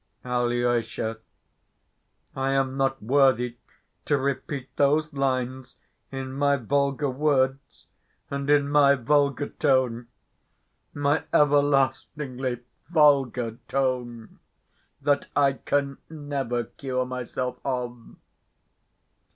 [0.25, 1.19] Alyosha,
[2.35, 3.57] I am not worthy
[4.05, 5.75] to repeat those lines
[6.11, 7.85] in my vulgar words
[8.31, 10.07] and in my vulgar tone,
[10.91, 14.39] my everlastingly vulgar tone,
[14.99, 18.15] that I can never cure myself of.